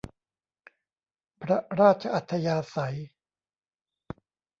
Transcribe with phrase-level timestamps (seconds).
[1.41, 2.97] พระราชอัธยาศัย